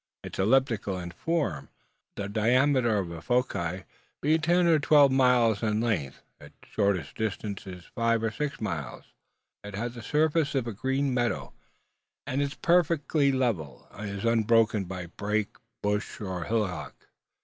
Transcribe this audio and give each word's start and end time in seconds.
It 0.23 0.33
is 0.33 0.39
elliptical 0.39 0.97
in 0.97 1.11
form, 1.11 1.69
the 2.15 2.27
diameter 2.27 2.97
of 2.97 3.11
its 3.11 3.27
foci 3.27 3.83
being 4.19 4.41
ten 4.41 4.65
or 4.65 4.79
twelve 4.79 5.11
miles 5.11 5.61
in 5.61 5.79
length. 5.79 6.23
Its 6.39 6.55
shortest 6.65 7.13
diameter 7.13 7.69
is 7.69 7.85
five 7.93 8.23
or 8.23 8.31
six 8.31 8.59
miles. 8.59 9.03
It 9.63 9.75
has 9.75 9.93
the 9.93 10.01
surface 10.01 10.55
of 10.55 10.65
a 10.65 10.73
green 10.73 11.13
meadow, 11.13 11.53
and 12.25 12.41
its 12.41 12.55
perfect 12.55 13.13
level 13.13 13.87
is 13.99 14.25
unbroken 14.25 14.85
by 14.85 15.05
brake, 15.05 15.55
bush, 15.83 16.19
or 16.19 16.45
hillock. 16.45 16.95